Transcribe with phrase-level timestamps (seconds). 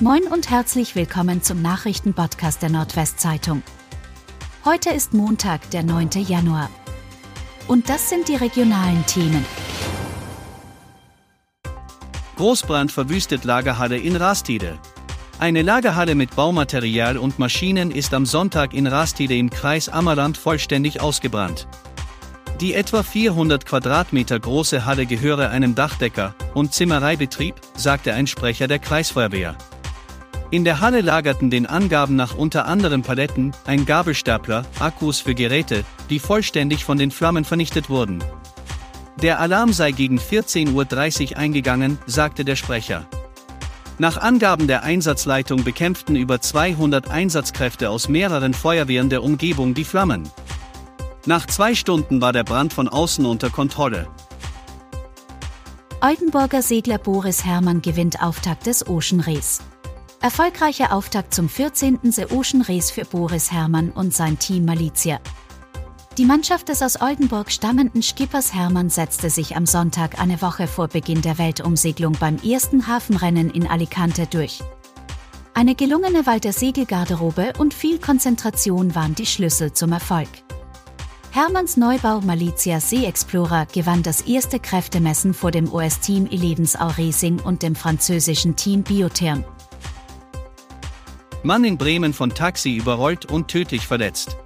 [0.00, 3.62] Moin und herzlich willkommen zum Nachrichtenpodcast der Nordwestzeitung.
[4.64, 6.10] Heute ist Montag, der 9.
[6.26, 6.68] Januar.
[7.68, 9.44] Und das sind die regionalen Themen.
[12.36, 14.80] Großbrand verwüstet Lagerhalle in Rastede.
[15.38, 21.00] Eine Lagerhalle mit Baumaterial und Maschinen ist am Sonntag in Rastede im Kreis Ammerland vollständig
[21.00, 21.68] ausgebrannt.
[22.60, 28.80] Die etwa 400 Quadratmeter große Halle gehöre einem Dachdecker und Zimmereibetrieb, sagte ein Sprecher der
[28.80, 29.56] Kreisfeuerwehr.
[30.50, 35.84] In der Halle lagerten den Angaben nach unter anderem Paletten, ein Gabelstapler, Akkus für Geräte,
[36.10, 38.22] die vollständig von den Flammen vernichtet wurden.
[39.20, 43.06] Der Alarm sei gegen 14.30 Uhr eingegangen, sagte der Sprecher.
[43.98, 50.28] Nach Angaben der Einsatzleitung bekämpften über 200 Einsatzkräfte aus mehreren Feuerwehren der Umgebung die Flammen.
[51.26, 54.08] Nach zwei Stunden war der Brand von außen unter Kontrolle.
[56.00, 59.60] Oldenburger Segler Boris Herrmann gewinnt Auftakt des Ocean Race.
[60.24, 61.98] Erfolgreicher Auftakt zum 14.
[62.04, 65.20] The Ocean Race für Boris Herrmann und sein Team Malizia.
[66.16, 70.88] Die Mannschaft des aus Oldenburg stammenden Skippers Hermann setzte sich am Sonntag eine Woche vor
[70.88, 74.62] Beginn der Weltumsegelung beim ersten Hafenrennen in Alicante durch.
[75.52, 80.30] Eine gelungene Wahl der Segelgarderobe und viel Konzentration waren die Schlüssel zum Erfolg.
[81.32, 87.62] Hermanns Neubau Malizia Sea Explorer gewann das erste Kräftemessen vor dem US-Team Elevensau Racing und
[87.62, 89.44] dem französischen Team Biotherm.
[91.46, 94.38] Mann in Bremen von Taxi überrollt und tödlich verletzt.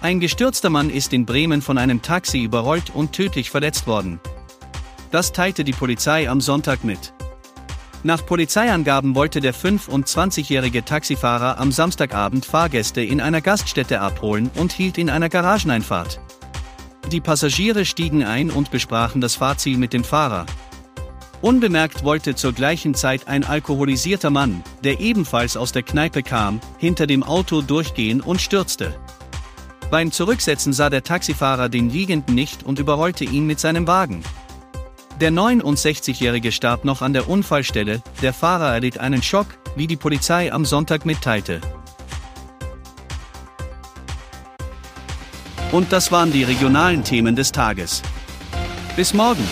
[0.00, 4.18] Ein gestürzter Mann ist in Bremen von einem Taxi überrollt und tödlich verletzt worden.
[5.12, 7.14] Das teilte die Polizei am Sonntag mit.
[8.02, 14.98] Nach Polizeiangaben wollte der 25-jährige Taxifahrer am Samstagabend Fahrgäste in einer Gaststätte abholen und hielt
[14.98, 16.18] in einer Garageneinfahrt.
[17.12, 20.46] Die Passagiere stiegen ein und besprachen das Fahrziel mit dem Fahrer.
[21.42, 27.06] Unbemerkt wollte zur gleichen Zeit ein alkoholisierter Mann, der ebenfalls aus der Kneipe kam, hinter
[27.06, 28.94] dem Auto durchgehen und stürzte.
[29.90, 34.22] Beim Zurücksetzen sah der Taxifahrer den Liegenden nicht und überrollte ihn mit seinem Wagen.
[35.20, 39.46] Der 69-Jährige starb noch an der Unfallstelle, der Fahrer erlitt einen Schock,
[39.76, 41.60] wie die Polizei am Sonntag mitteilte.
[45.72, 48.02] Und das waren die regionalen Themen des Tages.
[48.96, 49.46] Bis morgen!